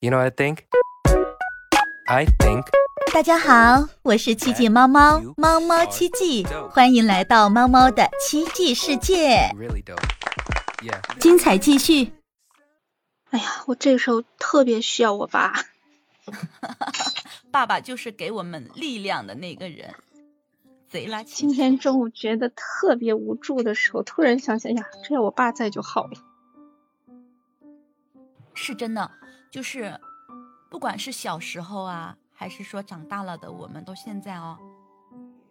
[0.00, 0.58] You know what I think?
[2.06, 2.64] I think
[3.12, 9.98] 大家好，我是奇迹猫猫，猫猫奇迹，欢迎来到猫猫的奇迹世界，really dope.
[10.84, 11.00] Yeah.
[11.18, 12.12] 精彩继续。
[13.30, 15.52] 哎呀，我这时候特别需要我爸。
[17.50, 19.96] 爸爸就是给我们力量的那个人，
[20.88, 21.24] 贼垃圾。
[21.24, 26.12] 今天中午觉得特别无助的时候，突然想想呀，只要我爸在就好了。
[28.54, 29.10] 是真的，
[29.50, 29.98] 就是
[30.70, 34.58] 不管是小时候啊，还是说长大了的，我们到现在哦，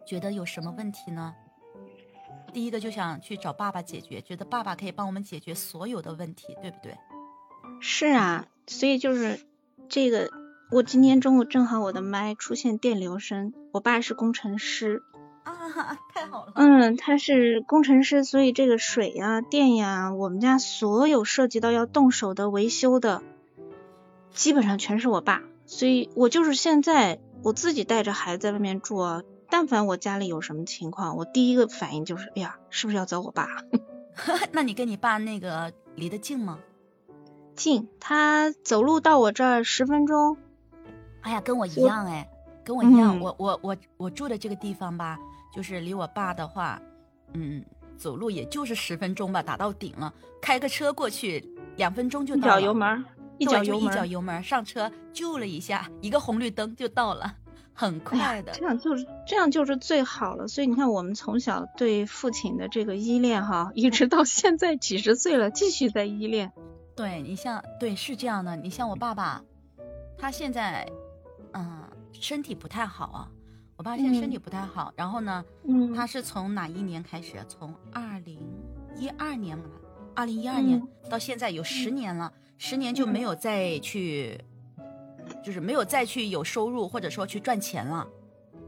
[0.05, 1.33] 觉得有什么问题呢？
[2.53, 6.97] 第一个就想去找爸爸解决，觉得爸爸可以帮我们解决所有的问题，对不对？
[7.79, 9.45] 是啊，所以就是
[9.89, 10.31] 这个，
[10.71, 15.03] 我今天中午正好我的麦出现电流声，我爸是工程师，
[15.43, 16.53] 啊，太好了！
[16.55, 23.21] 嗯，他是工程师，所以这个水呀、电呀，我们家所有涉及到要动手的维修的，
[24.37, 25.41] 基本上全是我爸。
[25.65, 33.47] 所以我就是现在我自己带着孩子在外面住啊，但凡我家里有什么情况，我第一个反应就是，哎呀，是不是要找我爸？
[34.53, 36.59] 那你跟你爸那个离得近吗？
[37.55, 40.37] 近，他走路到我这儿十分钟。
[41.21, 42.29] 哎呀，跟我一样哎，
[42.63, 43.17] 跟我一样。
[43.17, 45.19] 嗯我我我我住的这个地方吧，
[45.53, 46.81] 就是离我爸的话，
[47.33, 47.63] 嗯，
[47.97, 50.13] 走路也就是十分钟吧，打到顶了。
[50.41, 51.43] 开个车过去，
[51.75, 52.53] 两分钟就到了。
[52.53, 53.03] 脚油门儿，
[53.39, 57.35] 一脚油门儿，脚油门儿上车，救了一下，一个红绿灯就到了，
[57.73, 58.51] 很快的。
[58.53, 60.47] 这样就是这样就是最好了。
[60.47, 66.51] 所以你看，我们从小对父亲的这个依恋哈，一直到现在几十岁了，继续在依恋。
[66.95, 69.43] 对你像对是这样的，你像我爸爸，
[70.17, 70.89] 他现在
[71.53, 73.29] 嗯身体不太好啊。
[73.75, 77.35] 我爸现在身体嗯不太好，然后呢，嗯他是从哪一年开始？
[77.47, 78.39] 从二零
[78.95, 79.65] 一二年嘛，
[80.15, 84.39] 二零一二年、嗯到现在有十年了，十年就没有再去，
[85.43, 88.07] 就是没有再去有收入或者说去赚钱了。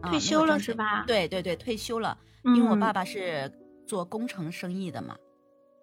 [0.01, 0.73] 啊退休了是？
[0.73, 1.03] 吧？
[1.05, 3.51] 对对对，退休了，因为我爸爸，是
[3.85, 5.17] 做工程生意的嘛，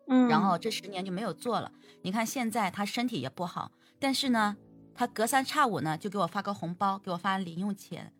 [0.07, 1.71] 嗯，然后这十年就没有做了。
[2.03, 4.57] 你看现在他身体也不好，但是呢，
[4.95, 8.13] 他隔三差五呢就给我发个红包，给我发零用钱，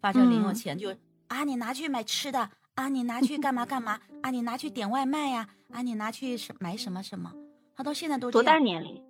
[0.00, 0.94] 发这零用嗯钱就、
[1.28, 7.32] 啊你拿去买吃的啊你拿去干嘛干嘛啊你拿去点外卖呀啊你拿去什买什么什么，
[7.74, 8.40] 他到现在都多。
[8.40, 9.02] 大年龄？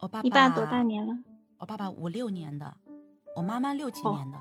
[0.00, 0.82] 我爸爸你爸多大？
[0.82, 1.14] 年了？
[1.58, 2.74] 我爸爸五六年的，
[3.36, 4.38] 我妈妈六几哦年的。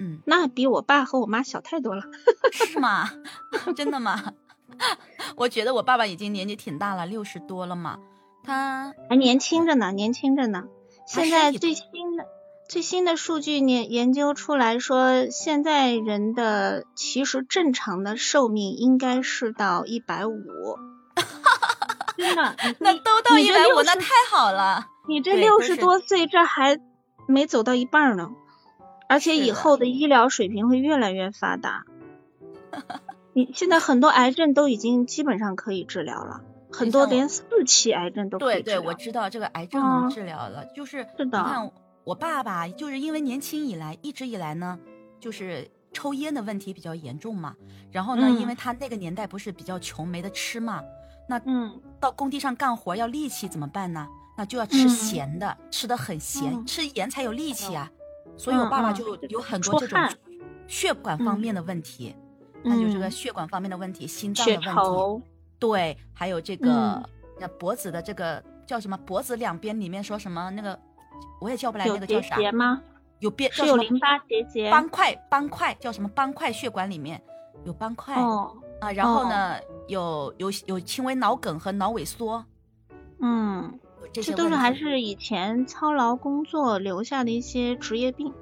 [0.00, 2.02] 嗯，那比我爸和我妈小太多了。
[2.52, 3.10] 是吗？
[3.76, 4.32] 真的吗？
[5.36, 7.98] 我觉得我爸爸已经年纪挺大了，六十多了嘛。
[8.42, 10.64] 他还年轻着呢，年轻着呢。
[11.06, 12.26] 现在最新的
[12.68, 20.78] 最新的数据研研究出来说，现在人的其实正常的寿命应该是到一百五。
[22.20, 24.86] 真的， 那都到一百五，那太好了。
[25.08, 26.78] 你这六十多岁，这还
[27.26, 28.30] 没走到一半儿呢，
[29.08, 31.84] 而且以后的医疗水平会越来越发达。
[33.32, 38.82] 你现在很多癌症都已经基本上可以治疗了，很多连四期癌症都可对对，以治疗。
[38.82, 41.72] 我知道这个癌症能嗯治疗了，就是是的你看
[42.04, 44.78] 我爸爸，就是因为年轻以来一直以来呢，
[45.20, 47.54] 就是抽烟的问题比较严重嘛。
[47.92, 50.82] 然后呢，嗯因为他那个年代不是比较穷，没得吃嘛，
[51.30, 54.04] 那嗯，到工地上干活要力气怎么办呢？
[54.36, 57.88] 那就要吃嗯咸的，吃的很咸，嗯吃盐才有力气啊。
[58.36, 59.96] 所以我爸爸就就有很多这种
[60.66, 62.16] 血管方面的问题，
[62.64, 65.24] 那就这个嗯血管方面的问题，心脏的问题。
[65.60, 67.00] 对，还有这个
[67.60, 68.96] 脖子的这个叫什么？
[68.96, 70.76] 脖子两边里面说什么那个，
[71.40, 72.34] 我也叫不来那个叫啥？
[72.36, 72.82] 节吗？
[73.20, 74.68] 有边是叫什么有淋巴结节。
[74.68, 76.08] 斑块，斑块叫什么？
[76.08, 77.22] 斑块血管里面
[77.64, 79.56] 有斑块、哦，啊，然后哦呢，
[79.88, 82.44] 有有有轻微脑梗和脑萎缩，
[83.20, 83.78] 嗯，
[84.12, 88.32] 这些都是还是以前操劳工作留下的一些职业病，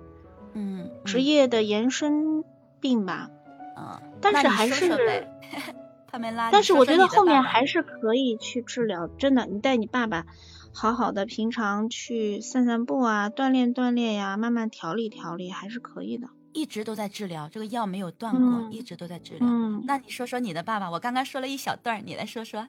[0.54, 2.44] 嗯职业的延伸
[2.80, 3.30] 病吧。
[3.76, 5.28] 嗯，但是还是说说呗
[6.10, 10.24] 帕梅拉，但是我觉得后面还是可以去治疗，真的，你带你爸爸
[10.72, 16.28] 好好的平常去散散步啊，锻炼锻炼呀，慢慢调理调理，还是可以的。
[16.58, 19.46] 一直都在治疗，这个药没有断过，嗯一直都在治疗。
[19.48, 22.68] 嗯，那你说说你的爸爸，我刚刚说了一小段儿，你来说说，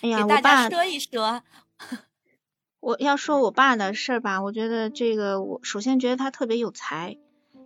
[0.00, 1.42] 哎呀，给我爸，大家说一说。
[2.80, 7.16] 我要说我爸的事儿吧，我觉得这个我首先觉得他特别有才，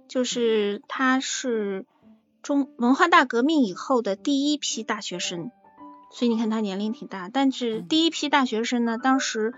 [0.07, 1.87] 就是他是
[2.41, 5.51] 中文化大革命以后的第一批大学生，
[6.13, 9.55] 所以你看他年龄挺大，但是嗯第一批大学生呢，当时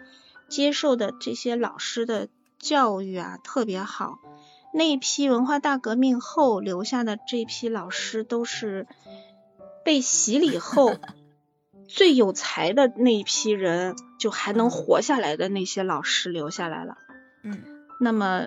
[0.48, 2.28] 接受的这些老师的
[2.58, 4.18] 教育啊特别好，
[4.72, 8.86] 那一批文化大革命后留下的这批老师都是
[9.84, 10.96] 被洗礼后
[11.88, 16.98] 最有才的那一批人，就还能嗯活下来的那些老师留下来了。
[17.42, 17.62] 嗯
[17.98, 18.46] 那么，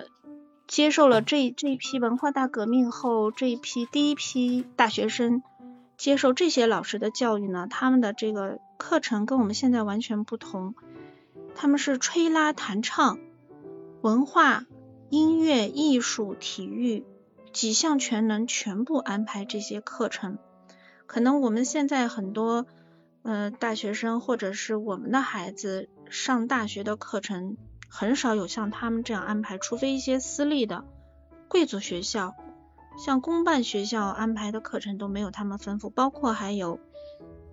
[0.66, 5.42] 接受了这这一批文化大革命后，这一批第一批大学生
[5.98, 10.74] 接受这些老师的教育呢，他们的这个课程跟我们现在完全不同。
[11.54, 13.18] 他们是吹拉弹唱、
[14.00, 14.64] 文化、
[15.14, 17.04] 音乐、艺术、体育
[17.52, 20.38] 几项全能全部安排这些课程。
[21.06, 22.66] 可能我们现在很多
[23.22, 27.56] 呃大学生或者是我们的孩子上大学的课程，
[27.88, 30.84] 很少有像他们这样安排，除非一些私立的
[31.46, 32.34] 贵族学校，
[32.98, 36.80] 像公办学校安排的课程都没有他们丰富，包括还有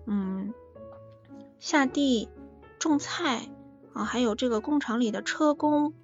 [0.08, 0.52] 嗯
[1.60, 2.28] 下地
[2.80, 3.48] 种菜
[3.92, 5.94] 啊，还有这个工厂里的车工。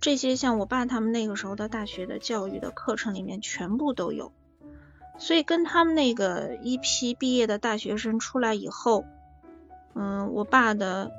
[0.00, 4.32] 这些像我爸他们那个时候的大学的教育的课程里面全部都有，
[5.18, 9.04] 所以跟他们那个一批毕业的大学生出来以后，
[9.94, 11.10] 嗯，我爸的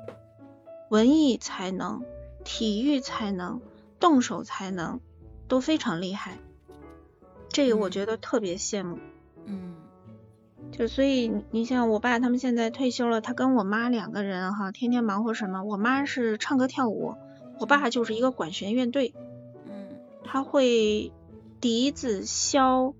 [0.88, 2.04] 文艺才能、
[2.44, 3.60] 体育才能、
[4.00, 5.00] 动手才能
[5.48, 6.38] 都非常厉害，
[7.50, 8.98] 这个我嗯觉得特别羡慕。
[9.44, 9.74] 嗯
[10.70, 15.64] 就所以你你像我爸他们现在退休了，他跟我妈两个人哈，天天忙活什么？
[15.64, 17.14] 我妈是唱歌跳舞，
[17.60, 19.14] 我爸就是一个管弦乐队，
[19.66, 19.88] 嗯
[20.24, 21.12] 他会
[21.60, 22.94] 笛子、箫、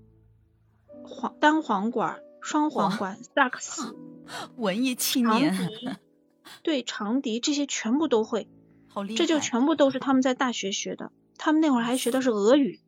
[1.03, 3.95] 黄单簧管、双簧管、萨克斯、
[4.57, 5.89] 文艺青长年，笛，
[6.63, 8.47] 对长笛这些全部都会，
[8.87, 9.17] 好厉害！
[9.17, 11.11] 这就全部都是他们在大学学的。
[11.37, 12.81] 他们那会儿还学的是俄语，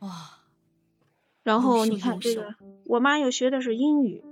[0.00, 0.10] 哇，
[1.42, 4.22] 然后你看这个，我妈又学的是英语，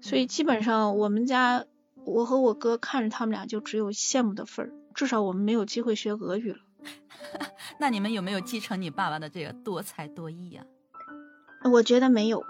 [0.00, 1.66] 所以基本上我们家
[2.06, 6.58] 我和我哥看着他们俩就只有羡慕的份儿，至少我们没有机会学俄语了。
[7.78, 10.64] 那你们有没有继承你爸爸的这个多才多艺呀、
[11.64, 12.42] 我觉得没有，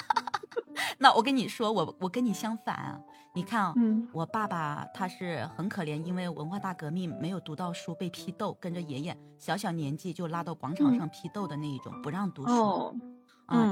[0.98, 3.00] 那我跟你说，我我跟你相反啊。
[3.36, 12.52] 你看啊、嗯我爸爸他是很可怜，因为文化大革命没有读到书，被批斗，跟着爷爷小小年纪就拉到广场嗯上批斗的那一种，不让读书。
[12.52, 12.94] 哦，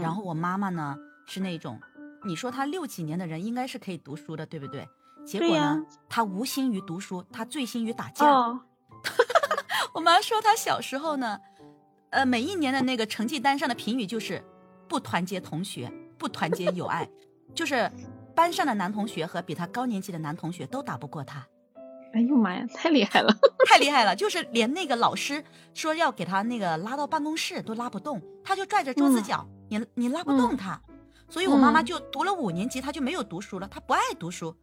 [0.03, 1.81] 然后我妈妈呢是那种，
[2.25, 4.89] 你说她六几年的人应该是可以读书的，对不对？
[5.25, 8.27] 结果呢，他无心于读书，他醉心于打架。
[8.27, 8.61] 哦，
[9.95, 11.39] 我妈说他小时候呢，
[12.11, 14.43] 呃，每一年的那个成绩单上的评语就是
[14.89, 17.09] 不团结同学，不团结友爱，
[17.55, 17.91] 就是
[18.35, 21.47] 班上的男同学和比他高年级的男同学都打不过他，
[22.13, 23.35] 哎呦妈呀，太厉害了！
[23.67, 24.15] 太厉害了！
[24.17, 25.43] 就是连那个老师
[25.73, 30.81] 说要给他那个拉到办公室都拉不动，他就拽着桌子嗯角，你你拉不动他。
[31.29, 34.55] 所以我妈妈嗯就读了五年级，她就没有读书了，她不爱读书。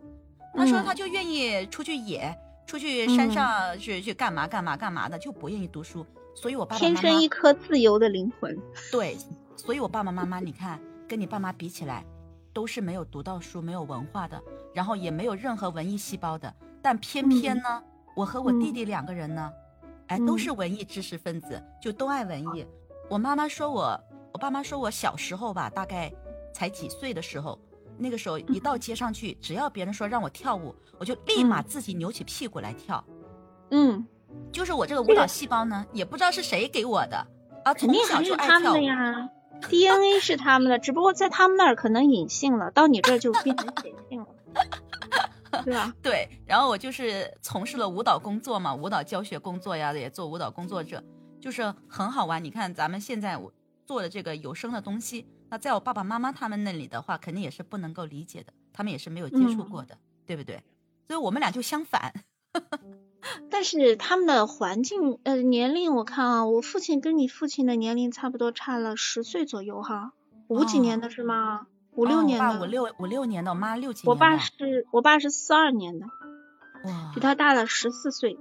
[0.53, 6.05] 她说他就愿意出去野，出去山嗯上去、去干嘛干嘛干嘛的，就不愿意读书。
[6.35, 8.57] 所以我爸爸妈妈天生一颗自由的灵魂。
[8.91, 9.17] 对，
[9.55, 12.05] 所以我爸爸妈妈，你看跟你爸妈比起来，
[12.53, 14.41] 都是没有读到书、没有文化的，
[14.73, 16.53] 然后也没有任何文艺细胞的。
[16.81, 17.83] 但偏偏呢，
[18.15, 19.51] 我和我弟弟两个人呢，
[20.07, 22.65] 哎，都是文艺知识分子，就都爱文艺。
[23.09, 23.99] 我妈妈说我，
[24.31, 26.11] 我爸妈说我小时候吧，大概
[26.53, 27.59] 才几岁的时候，
[27.99, 33.03] 那个时候一到街上去，只要别人说让我跳舞，我就立马嗯自己扭起屁股来跳。
[33.71, 34.07] 嗯，
[34.51, 37.17] 就是我这个舞蹈细胞呢，也不知道是谁给我的
[37.63, 39.17] 啊，肯定从小还他们的就是爱跳舞。
[39.21, 39.29] 呀。
[39.61, 44.27] DNA 是他们的，只不过在他们那儿可能隐性了，到你这儿就变成显性了，
[45.65, 45.93] 对吧？
[46.01, 51.03] 对，然后我就是从事了舞蹈工作嘛，舞蹈教学工作呀，也做舞蹈工作者，
[51.41, 52.41] 就是很好玩。
[52.41, 53.51] 你看咱们现在我
[53.85, 60.63] 做的这个有声的东西，那在我爸爸妈妈他们那里的话，肯定也是不能够理解的，他们也是没有接触嗯过的，对不对？
[61.07, 62.13] 所以我们俩就相反。
[63.51, 70.13] 但是他们的环境呃年龄，我看啊，我父亲跟你父亲的年龄差不多差了十岁左右哈，
[70.47, 71.67] 五几年的是吗？
[71.91, 72.45] 五六年的。
[72.45, 74.09] 哦我爸五六五六年的，我妈六几年的。
[74.11, 76.05] 我爸是我爸是四二年的，
[76.85, 78.37] 哇比，他大了十四岁，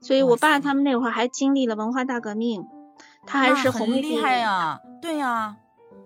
[0.00, 2.64] 所以我爸他们那会儿还经历了文化大革命，
[3.26, 4.02] 他还是红卫兵。
[4.02, 5.56] 很厉害呀、对呀、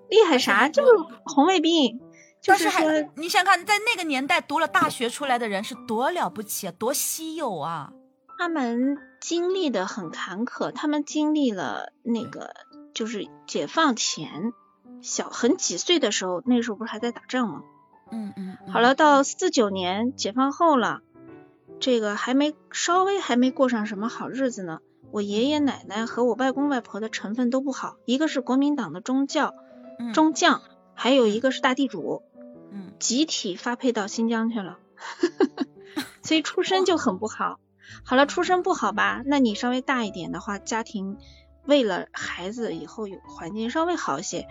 [0.09, 0.69] 厉害啥？
[0.69, 0.91] 就是
[1.25, 1.99] 红卫兵，
[2.41, 7.93] 就但是还说你想想看，在那个年代读了大学出来的人是多了不起啊，多稀有啊！
[8.39, 12.55] 他们经历的很坎坷，他们经历了那个
[12.95, 14.53] 就是解放前
[15.03, 17.63] 小很几岁的时候，那时候不是还在打仗吗？
[18.13, 21.01] 嗯嗯，嗯好了，，到四九年解放后了，
[21.81, 24.79] 这个还没稍微还没过上什么好日子呢。
[25.11, 29.66] 我爷爷奶奶和我外公外婆的成分都不好，一个是国民党的中教嗯
[30.15, 30.63] 中将，
[30.95, 32.23] 还有一个是大地主，
[32.71, 32.93] 嗯。
[32.99, 34.79] 集体发配到新疆去了
[36.23, 37.59] 所以出身就很不好。
[38.05, 39.23] 好了，出身不好吧？
[39.25, 41.19] 那你稍微大一点的话，家庭
[41.65, 44.47] 为了孩子以后有环境稍微好一些，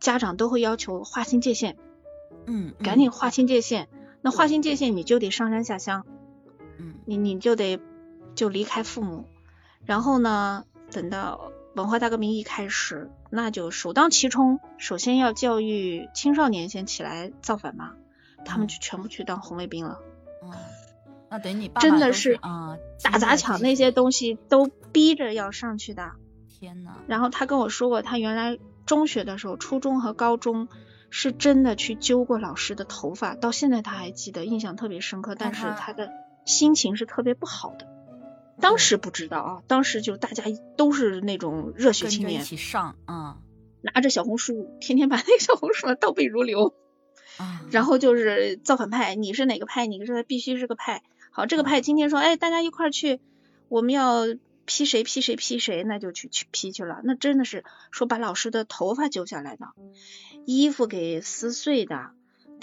[0.00, 1.76] 家长都会要求划清界限，
[2.46, 3.88] 嗯，赶紧划清界限，
[4.22, 6.06] 那划清界限，你就得上山下乡，
[6.78, 6.94] 嗯。
[7.06, 7.80] 你你就得
[8.34, 9.26] 就离开父母，
[9.84, 17.92] 然后呢，等到文化大革命一开始，那就首当其冲，首先要教育青少年先起来造反嘛，
[18.44, 19.98] 他们嗯就全部去当红卫兵了。
[20.42, 20.52] 嗯，
[21.28, 26.12] 那等于你爸真的是是啊，打砸抢那些东西都逼着要上去的。
[26.48, 30.68] 天呐，然后他跟我说过，他原来中学的时候，初中和高中
[31.10, 35.34] 是真的去揪过老师的头发，到现在他还记得，印象特别深刻。
[35.34, 36.12] 但是他他的
[36.44, 37.88] 心情是特别不好的。
[38.60, 40.44] 当时不知道啊，当时就大家
[40.76, 43.38] 都是那种热血青年一起上啊
[43.82, 46.74] 拿着小红书，天天把那个小红书倒背如流。
[47.36, 49.86] 啊，然后就是造反派，你是哪个派？
[49.86, 51.02] 你是必须是个派。
[51.32, 53.20] 好，这个派今天说，哎，大家一块儿去，
[53.68, 54.22] 我们要
[54.64, 57.00] 批谁批谁批谁，那就去去批去了。
[57.02, 59.66] 那真的是说把老师的头发揪下来的，
[60.46, 62.12] 衣服给撕碎的。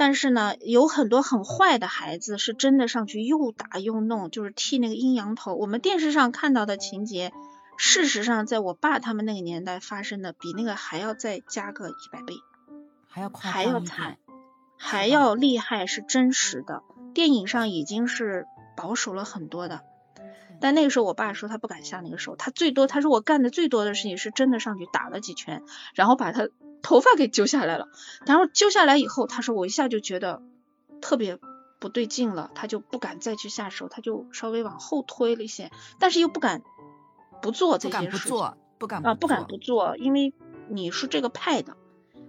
[0.01, 5.53] 但是呢，有很多很坏的孩子是真的上去又打又弄，就是剃那个阴阳头。
[5.53, 7.31] 我们电视上看到的情节，
[7.77, 12.33] 事实上在我爸他们那个年代发生的，比那个还要再加个一百倍。
[13.07, 14.17] 还要夸还要惨，
[14.75, 16.81] 还要厉害，是真实的。
[17.13, 19.81] 电影上已经是保守了很多的，
[20.59, 25.61] 但那个时候我爸说他不敢下那个手，他最多他说我干的最多的事情是真的上去打了几拳，
[25.93, 26.49] 然后把他
[26.81, 27.89] 头发给揪下来了。
[28.25, 30.41] 然后揪下来以后，他说我一下就觉得
[31.01, 31.39] 特别
[31.79, 36.61] 不对劲了，他就不敢再去下手，他就稍微往后推了一些，但是又不敢
[37.41, 38.31] 不做这不敢些事情。
[38.31, 40.33] 不做，不敢啊，不敢不做，因为
[40.69, 41.75] 你是这个派的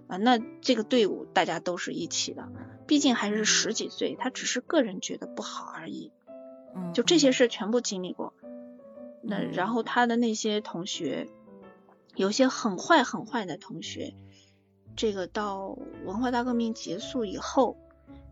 [0.07, 2.47] 啊，那这个队伍大家都是一起的，
[2.87, 6.11] 毕竟还是十几岁，他只是个人觉得不好而已，
[6.75, 8.33] 嗯，就这些嗯事全部经历过。
[9.21, 11.29] 那嗯然后他的那些同学，
[12.15, 14.13] 有些很坏很坏的同学，
[14.95, 17.77] 这个到文化大革命结束以后，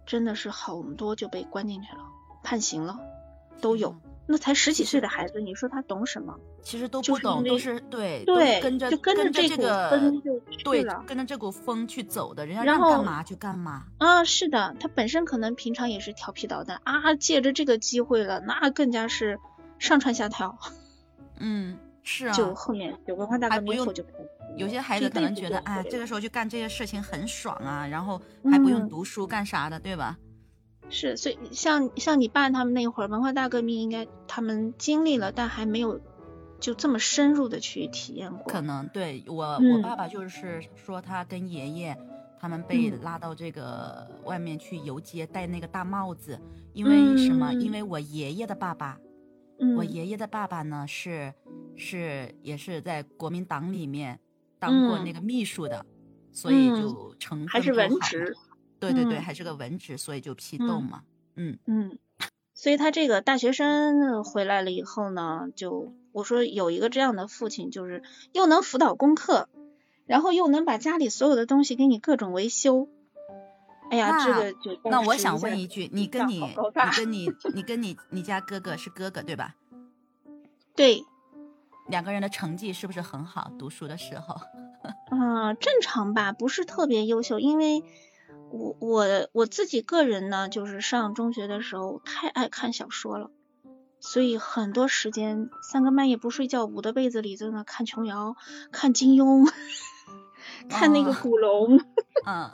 [0.06, 2.04] 真的是好多就被关进去了，
[2.44, 3.00] 判刑了，
[3.60, 3.90] 都有。
[3.90, 6.40] 嗯那才十几岁的孩子，你说他懂什么？
[6.62, 13.88] 其实都不懂，都是对，都是对，跟着就跟着这股这个风就去对了，跟着这股风去走的，人家让干嘛就干嘛。
[13.98, 19.38] 啊，是的，他本身可能平常也是调皮捣蛋啊，借着这个机会了，那更加是
[19.80, 20.58] 上蹿下跳。
[21.38, 24.06] 嗯，是啊，就后面有文化大革命后就
[24.62, 28.22] 有些孩子可能觉得，哎，这个时候去干这些事情很爽啊，然后。
[28.50, 28.90] 还不用嗯。
[28.90, 30.18] 读书干啥的，对吧？
[30.90, 36.02] 是，所以像像你爸他们那会儿文化大革命，应该他们经历了，但还没有
[36.60, 38.52] 就这么深入的去体验过。
[38.52, 41.96] 可能对我，我嗯爸爸就是说他跟爷爷
[42.40, 43.00] 他们被嗯。
[43.04, 46.40] 拉到这个外面去游街，戴那个大帽子，
[46.74, 47.54] 因为什么？
[47.54, 47.62] 嗯。
[47.62, 49.00] 因为我爷爷的爸爸，
[49.60, 51.32] 嗯，我爷爷的爸爸呢是
[51.76, 54.20] 是也是在国民党里面
[54.62, 55.04] 当过嗯。
[55.04, 55.86] 那个秘书的，
[56.32, 58.38] 所以嗯就成还是文职，
[58.80, 59.22] 对对对，嗯。
[59.22, 61.02] 还是个文职，所以就批斗嗯嘛，
[61.36, 61.58] 嗯。
[61.66, 61.98] 嗯，
[62.54, 69.50] 所以他这个大学生回来了以后呢，就我说有一个这样的父亲，就是又能辅导功课，
[70.06, 72.88] 然后又能把家里所有的东西给你各种维修。
[73.90, 79.56] 哎呀，这个就那我想问一句，你跟你 你跟你你跟你你家哥哥是哥哥对吧？
[80.74, 81.04] 对，
[81.92, 83.52] 两个人的成绩是不是很好？
[83.60, 84.42] 读书的时候，
[85.12, 87.84] 嗯、 正常吧，不是特别优秀，因为
[88.50, 93.30] 我我我自己个人呢，就是上中学的时候太爱看小说了，
[94.00, 98.36] 所以很多时间三更半夜不睡觉，捂着被子里在那看琼瑶、
[98.72, 99.52] 看金庸、
[100.70, 101.78] 看那个哦古龙。
[102.26, 102.50] 嗯，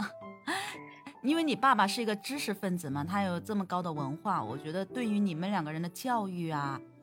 [1.22, 6.97] 因为你爸爸是一个知识分子嘛，他有这么高的文化，我觉得对于你们两个人的教育啊，嗯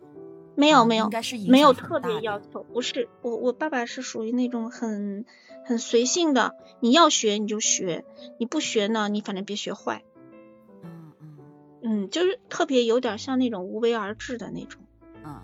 [0.57, 5.25] 没有没有应该是没有特别要求，不是我我爸爸是属于那种很
[5.65, 8.05] 很随性的，你要学你就学，
[8.39, 10.05] 你不学呢，你反正别学坏，
[10.83, 11.37] 嗯嗯
[11.83, 14.81] 嗯，就是特别有点像那种无为而治的那种。
[15.27, 15.41] 嗯，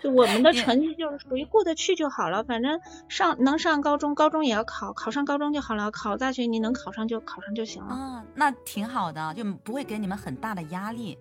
[0.00, 2.80] 就我们的 成绩就是属于过得去就好了，反正
[3.10, 7.94] 上能上高中，高中也要考，考上高中就好了，考大学你能考上就考上就行了。
[7.94, 11.18] 啊，那挺好的，就不会给你们很大的压力。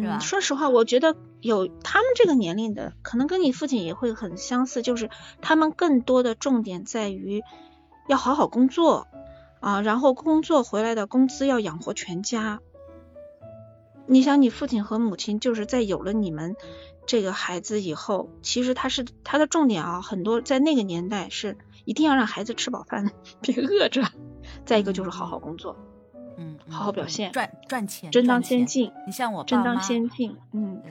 [0.00, 5.10] 是吧嗯，说实话，我觉得有他们这个年龄的，可能跟你父亲也会很相似，就是
[5.42, 7.42] 他们更多的重点在于
[8.08, 9.08] 要好好工作
[9.60, 12.60] 啊，然后工作回来的工资要养活全家。
[14.06, 16.56] 你想，你父亲和母亲就是在有了你们
[17.06, 24.02] 这个孩子以后，其实他是他的重点啊，很多在那个年代是一定要让孩子吃饱饭，别饿着。
[24.64, 25.76] 再一个就是好好工作，
[26.36, 28.42] 嗯，好好表现赚赚钱，争当。
[28.42, 30.36] 先进，你像我爸争当妈，先进。
[30.52, 30.82] 嗯，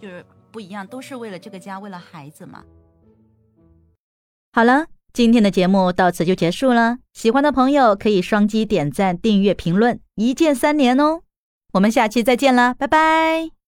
[0.00, 2.64] 就是不一样，都是为了这个家，为了孩子嘛。
[4.52, 6.98] 好了，今天的节目到此就结束了。
[7.12, 11.22] 喜欢的朋友可以双击点赞、订阅、评论，一键三连哦。
[11.74, 13.59] 我们下期再见啦，拜拜。